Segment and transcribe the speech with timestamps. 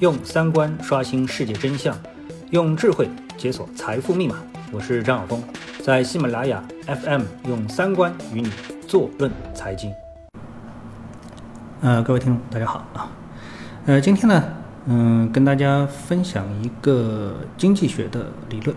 [0.00, 1.92] 用三观刷新世界真相，
[2.50, 4.36] 用智慧解锁财富密码。
[4.70, 5.42] 我是张晓峰，
[5.82, 8.48] 在喜马拉雅 FM 用三观与你
[8.86, 9.92] 坐论财经。
[11.80, 13.10] 呃，各位听众，大家好啊。
[13.86, 14.44] 呃，今天呢，
[14.86, 18.76] 嗯，跟大家分享一个经济学的理论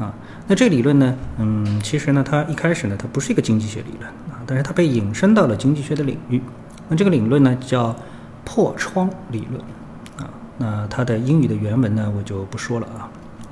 [0.00, 0.12] 啊。
[0.48, 6.42] 那这个理论呢，嗯，其实呢，它一开始呢，它不是一个经济学理论啊，但是它被引申到了经济学的领域。
[6.88, 7.94] 那这个理论呢，叫
[8.44, 9.62] 破窗理论。
[10.58, 13.08] 那它的英语的原文呢，我就不说了啊。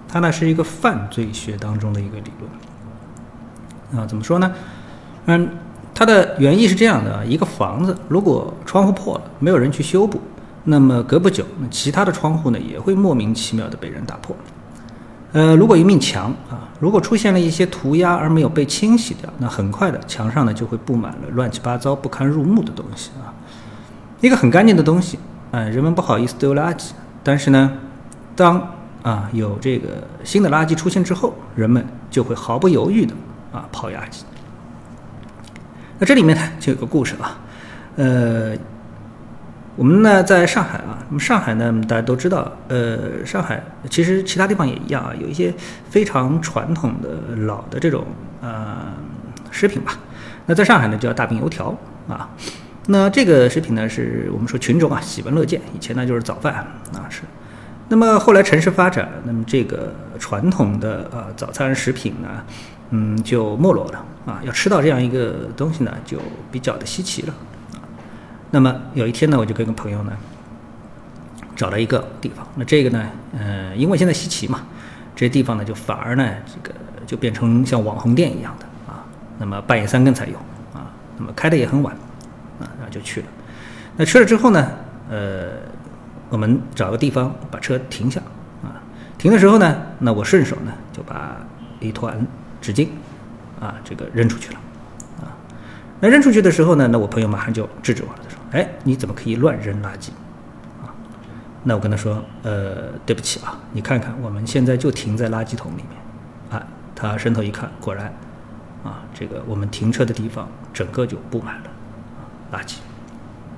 [0.09, 4.06] 它呢是一个犯罪学当中的一个理论啊。
[4.06, 4.52] 怎么说呢？
[5.27, 5.48] 嗯，
[5.95, 10.20] 它的原意是这样的啊：一个房子如果窗户破了，没有人去修补，
[10.65, 14.37] 那么隔不久，其他的窗户呢也会莫名其妙的被人打破。
[15.32, 23.34] 呃，如果一面墙啊，如果出现了一些涂鸦而没有被清洗掉，那很快的墙上呢就会布满了乱七八糟、不堪入目的东西啊。
[24.21, 25.18] 一个很干净的东西。
[25.57, 26.91] 嗯，人们不好意思丢垃圾，
[27.23, 27.73] 但是呢，
[28.35, 33.15] 当啊有这个新的垃圾出现之后，人们就会毫不犹豫的
[33.52, 34.23] 啊抛垃圾。
[36.01, 37.38] 那这里面呢就有个故事啊，
[37.95, 38.52] 呃，
[39.77, 45.55] 我们呢在上海啊，那么上海呢大家都知道，呃，上海其实其他地方也一样啊，有一些
[45.89, 48.05] 非常传统的老的这种
[48.41, 48.77] 呃
[49.52, 49.96] 食品吧。
[50.46, 51.73] 那在上海呢叫大饼油条
[52.09, 52.29] 啊。
[52.87, 55.59] 那这个食品呢，是我们说群众啊喜闻乐见。
[55.74, 57.23] 以前呢就是早饭啊吃，
[57.88, 62.29] 那么后来城市发展，那么这个传统的呃早餐食品呢，
[62.90, 64.38] 嗯就没落了啊。
[64.44, 66.19] 要吃到这样一个东西呢，就
[66.53, 67.34] 比较的稀奇了
[67.72, 67.81] 啊。
[68.50, 70.12] 那么有一天呢，我就跟个朋友呢
[71.56, 74.60] 找了一个地方，那这个呢，呃，因为现在稀奇嘛，
[75.16, 76.75] 这地方呢就反而呢这个
[77.06, 79.03] 就变成像网红店一样的啊。
[79.38, 80.37] 那么半夜三更才有
[80.75, 81.97] 啊，那么开的也很晚。
[82.94, 83.26] 就去了。
[83.97, 84.70] 那去了之后呢，
[85.10, 85.48] 呃，
[86.28, 88.20] 我们找个地方把车停下。
[88.62, 88.81] 啊，
[89.19, 91.37] 停的时候呢，那我顺手呢就把
[91.81, 92.26] 一团
[92.60, 92.88] 纸巾，
[93.60, 94.60] 啊，这个扔出去了。
[95.21, 95.28] 啊，
[96.00, 100.09] 那扔出去的时候呢，那我朋友马上就制止我了，他说：“哎，你怎么可以乱扔垃圾？”
[100.83, 100.88] 啊，
[101.62, 106.00] 那我跟他说：“呃，对不起啊，你看看，我们现在就停在垃圾桶里面。”
[106.59, 108.06] 啊，他伸头一看，果然，
[108.83, 111.71] 啊，这个我们停车的地方整个就布满了。
[112.53, 112.75] 垃圾，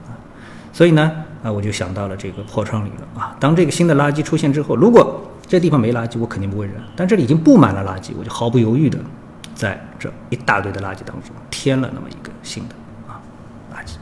[0.06, 0.14] 啊，
[0.72, 3.36] 所以呢，啊，我就想到了这个破窗理论啊。
[3.41, 8.98] 当这个新的垃圾出现之后，如果这地方没垃圾，我肯定不会扔；但这里已经布满了垃圾，我就毫不犹豫的
[9.54, 12.75] 在这一大堆的垃圾当中添了那么一个新的
[13.06, 13.20] 啊
[13.72, 13.96] 垃圾。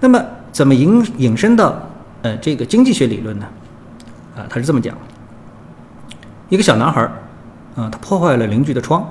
[0.00, 1.80] 那么，怎么引引申到
[2.22, 3.46] 呃这个经济学理论呢？
[4.36, 4.96] 啊，他是这么讲：
[6.48, 7.12] 一个小男孩儿
[7.76, 9.06] 啊，他破坏了邻居的窗，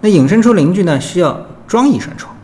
[0.00, 2.34] 那引申出邻居呢需要装一扇窗。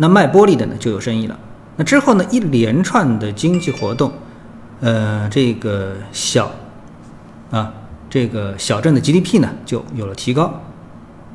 [0.00, 1.38] 那卖玻璃的呢就有生意了。
[1.76, 4.12] 那之后呢，一连串的经济活动，
[4.80, 6.50] 呃，这个小
[7.50, 7.72] 啊，
[8.08, 10.62] 这个小镇的 GDP 呢就有了提高。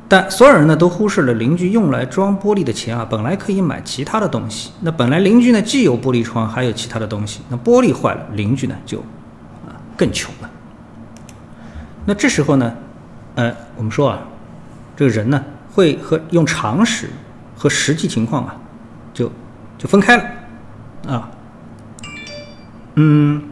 [0.08, 4.70] 但所有人呢都忽视了邻居用来装玻璃的钱啊，本来可以买其他的东西。
[4.80, 7.40] 那本来邻居呢既有玻璃窗，还有其他的东西。
[7.48, 8.98] 那玻璃坏了，邻居呢就
[9.66, 10.50] 啊更穷了。
[12.06, 12.74] 那这时候呢，
[13.34, 14.20] 呃，我们说啊，
[14.96, 15.42] 这个人呢
[15.72, 17.08] 会和用常识。
[17.64, 18.54] 和实际情况啊，
[19.14, 19.32] 就
[19.78, 20.24] 就分开了
[21.08, 21.30] 啊。
[22.96, 23.42] 嗯，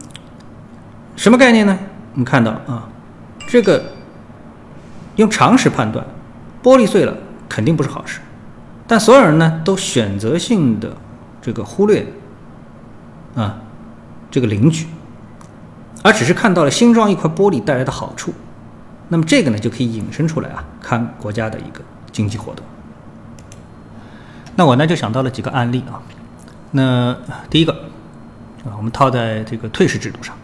[1.15, 1.79] 什么概念呢？
[2.11, 2.87] 我们看到啊，
[3.47, 3.83] 这个
[5.15, 6.05] 用常识判断，
[6.61, 7.17] 玻璃碎了
[7.49, 8.19] 肯定不是好事，
[8.85, 10.95] 但所有人呢都选择性的
[11.41, 12.05] 这个忽略
[13.33, 13.57] 啊
[14.29, 14.85] 这个邻居，
[16.03, 18.31] 而只是看到了新装一块玻璃带来的好处，
[19.09, 21.81] 那么这个呢就可以引申出来啊，看国家的一个
[22.11, 22.63] 经济活动。
[24.55, 26.01] 那我呢就想到了几个案例啊，
[26.71, 27.17] 那
[27.49, 27.73] 第一个
[28.65, 30.35] 啊，我们套在这个退市制度上。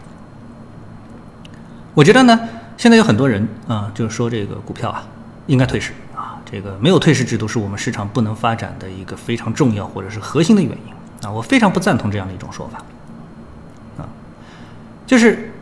[1.94, 2.40] 我觉得呢，
[2.76, 5.04] 现在有很多人啊，就是说这个股票啊
[5.46, 12.78] 应该退市啊，这个没有退市制度是我们市场不能发展的一个非常重要或者是核心的原因啊，我非常不赞同这样的一种说法
[14.02, 14.08] 啊，
[15.06, 15.52] 就是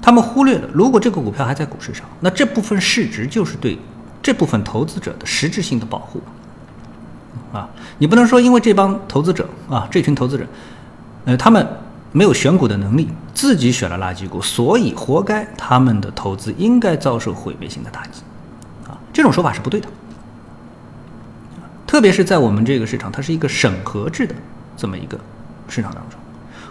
[0.00, 3.78] 他们忽略了，如果这个股票还在股市上，那这部分市值就是对
[4.22, 6.20] 这部分投资者的实质性的保护。
[7.52, 7.68] 啊，
[7.98, 10.46] 你不能说因为这帮投资者啊，这群投资者，
[11.24, 11.66] 呃，他们
[12.12, 18.22] 没有选股的能力，自己选了垃圾股，所以活该他们的投资应该遭受毁灭性的打击，
[18.88, 19.88] 啊，这种说法是不对的。
[21.86, 24.34] 特别是在我们这个市场，它是一个审核制的
[24.76, 25.18] 这么一个
[25.68, 26.20] 市场当中，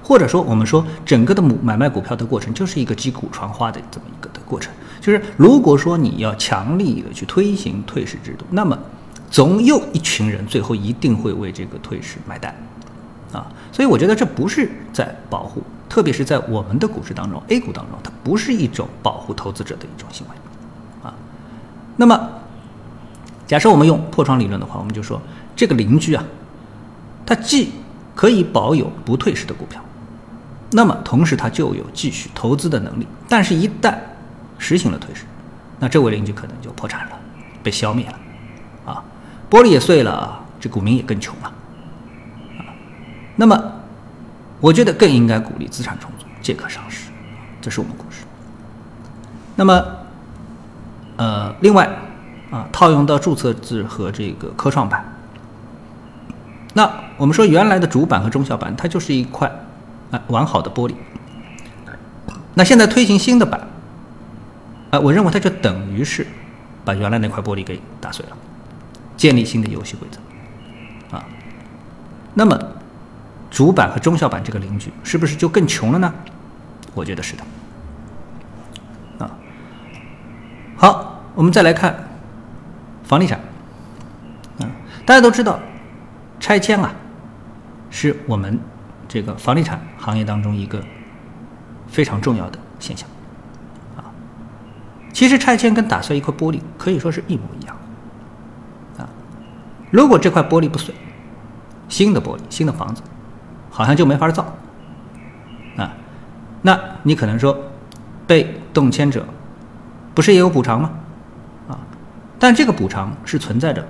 [0.02, 4.72] 或者说我们说整个的买买卖股票的过程就是一个击鼓传花的这么一个的过程，
[5.02, 8.78] 就是如果说你要强力的去推行退市制度，那么。
[9.30, 12.54] 总有一群人最后一定会为这个退市买单，
[13.32, 20.36] 啊，所以我觉得这不是在保护特别是在我们的股市当中，A 股当中，它不是一种保护投资者的一种行为
[21.08, 21.14] 啊。
[21.96, 22.30] 那么，
[23.46, 25.22] 假设我们用破窗理论的话，我们就说
[25.56, 26.24] 这个邻居啊，
[27.26, 27.72] 他既
[28.16, 29.80] 可以保有不退市的股票，
[30.72, 33.08] 那么同时他就有继续投资的能力。
[33.28, 33.96] 但是，一旦
[34.58, 35.26] 实行了退市，
[35.80, 37.20] 那这位邻居可能就破产了，
[37.62, 38.20] 被消灭了，
[39.50, 41.52] 玻璃也碎了，这股民也更穷了
[42.58, 42.66] 啊。
[43.36, 43.72] 那么，
[44.60, 47.10] 我觉得更应该鼓励资产重组，借壳上市，
[47.62, 48.24] 这是我们股市。
[49.56, 49.86] 那么，
[51.18, 51.90] 呃，另外
[52.52, 55.04] 啊，套用到注册制和这个科创板，
[56.74, 59.52] 那我们说原来的主板和中小板，它就是一块
[60.12, 60.94] 啊完好的玻璃。
[62.54, 63.68] 那现在推行新的板，
[64.92, 66.26] 啊，我认为它就等于是
[66.84, 68.38] 把原来那块玻璃给打碎了，
[69.20, 71.24] 建立新的游戏规则，啊，
[72.34, 72.58] 那么。
[73.52, 76.14] 主板和中小板这个邻居是不是就更穷了呢？
[76.94, 77.44] 我觉得是的。
[79.18, 79.32] 啊，
[80.78, 82.08] 好，我们再来看
[83.04, 83.40] 房地产。
[84.60, 84.70] 嗯，
[85.04, 85.60] 大家都知道，
[86.40, 86.94] 拆迁啊，
[87.90, 88.60] 是我们
[89.08, 90.80] 这个房地产行业当中一个
[91.88, 93.10] 非常重要的现象。
[93.98, 94.06] 啊，
[95.12, 97.49] 其实拆迁跟打碎一块玻璃可以说是一模。
[99.92, 100.94] 如果这块玻璃不碎，
[101.88, 103.02] 新的玻璃，新的房子。
[103.72, 104.44] 好像就没法造，
[105.78, 105.94] 啊，
[106.64, 107.58] 那你可能说，
[108.28, 109.26] 被动迁者
[110.14, 110.92] 不是也有补偿吗？
[111.70, 111.80] 啊，
[112.38, 113.88] 但这个补偿是存在着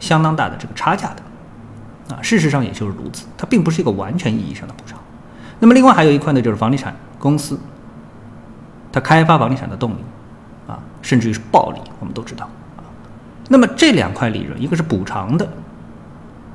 [0.00, 4.98] 相当大的这个差价的，啊，事实上也就是如此，它并不是一个完全意义上的补偿。
[5.60, 7.60] 那么另外还有一块呢，就是房地产公司，
[8.90, 9.98] 它开发房地产的动力，
[10.66, 12.48] 啊，甚至于是暴利，我们都知道，
[13.48, 15.48] 那么这两块利润，一个是补偿的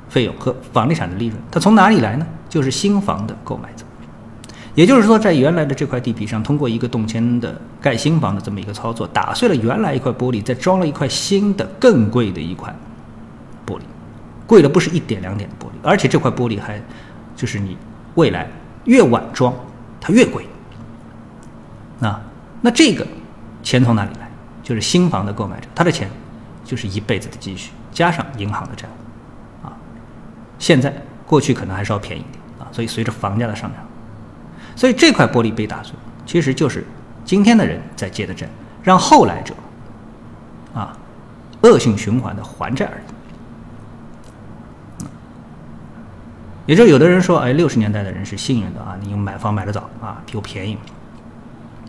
[0.09, 2.27] 费用和房地产的利润，它从哪里来呢？
[2.49, 3.85] 就是新房的购买者，
[4.75, 12.75] 也就是说，在原来的这块地皮上，通过一个动迁的盖新房的这么一个操作，打碎了原来一块玻璃，再装了一块新的更贵的一块
[13.65, 13.83] 玻璃，
[14.45, 16.81] 贵的不是一点两点的玻璃，而且这块玻璃还
[17.35, 17.77] 就是你
[18.15, 18.49] 未来
[18.83, 19.53] 越晚装
[20.01, 20.45] 它越贵。
[21.99, 22.21] 那
[22.59, 23.07] 那这个
[23.63, 24.29] 钱从哪里来？
[24.61, 26.09] 就是新房的购买者，他的钱
[26.71, 29.75] 就是一辈子的积蓄加上银行的债务啊，
[30.57, 30.93] 现在
[31.27, 32.71] 过去可能还稍便宜一点啊。
[32.71, 33.85] 所以，随着房价的上涨，
[34.73, 35.93] 所以这块玻璃被打碎，
[36.25, 36.85] 其实就是
[37.25, 38.47] 今天的人在借的债，
[38.81, 39.53] 让后来者
[40.73, 40.97] 啊
[41.63, 43.03] 恶性循环的还债而已。
[46.67, 50.77] 也就有的人说，哎，六十年代的人是幸运的啊，你买房买的早啊，又便宜。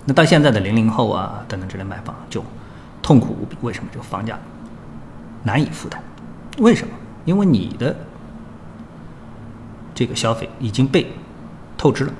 [0.04, 2.44] 那到现在的零零后啊等等之类买房就
[3.00, 3.88] 痛苦无比，为什么？
[3.92, 4.36] 这个房价
[5.44, 5.98] 难以负担，
[6.58, 6.94] 为什么？
[7.24, 7.96] 因为你的。
[9.94, 11.12] 这个消费已经被
[11.76, 12.12] 透支了，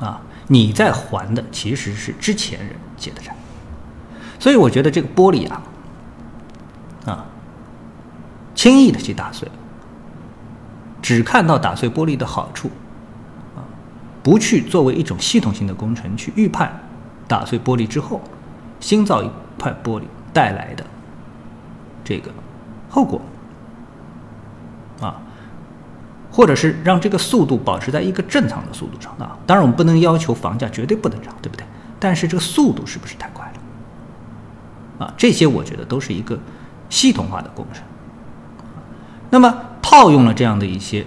[0.00, 3.32] 啊，你在还的其实是之前人借的债，
[4.40, 5.62] 所以我觉得这个玻璃啊，
[7.06, 7.24] 啊，
[8.56, 9.48] 轻易的去打碎，
[11.00, 12.68] 只看到打碎玻璃的好处，
[13.54, 13.62] 啊，
[14.24, 16.80] 不去作为一种系统性的工程去预判
[17.28, 18.20] 打碎玻璃之后
[18.80, 20.02] 新造一块玻璃
[20.32, 20.84] 带来的
[22.08, 22.30] 这个
[22.88, 23.20] 后果，
[25.02, 25.20] 啊。
[26.30, 31.66] 或者是让这个速度保持在一个正常的速度上啊，当然我们不能要求房价绝对不能涨，对不对？
[31.98, 35.06] 但是这个速度是不是太快了？
[35.06, 36.38] 啊，这些我觉得都是一个
[36.88, 37.82] 系统化的工程。
[39.30, 41.04] 那么套用了这样的一些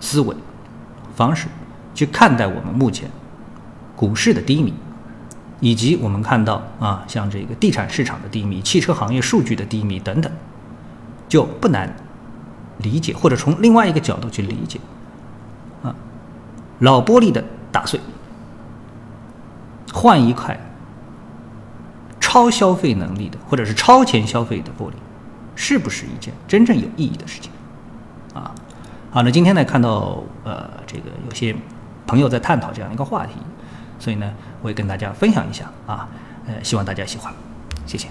[0.00, 0.34] 思维
[1.14, 1.46] 方式
[1.94, 3.08] 去看待我们目前
[3.94, 4.74] 股市的低迷，
[5.60, 10.30] 以及我们看到啊像这个地产市场的低迷、汽车行业数据的低迷等等，
[11.28, 11.94] 就不难。
[12.80, 14.78] 理解，或者从另外一个角度去理解，
[15.82, 15.94] 啊，
[16.80, 17.98] 老玻璃的打碎，
[19.94, 20.60] 换一块
[22.20, 24.92] 超消费能力的，或者是超前消费的玻璃，
[25.54, 27.50] 是不是一件真正有意义的事情？
[28.34, 28.54] 啊，
[29.10, 31.56] 好，那今天呢，看到呃，这个有些
[32.06, 33.32] 朋友在探讨这样一个话题，
[33.98, 36.08] 所以呢，我也跟大家分享一下啊，
[36.46, 37.32] 呃，希望大家喜欢，
[37.86, 38.08] 谢谢。